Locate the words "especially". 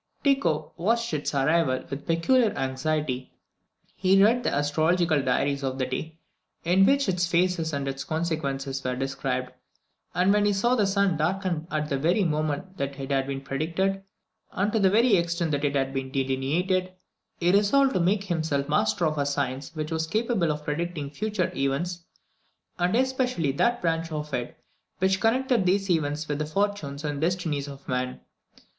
22.95-23.51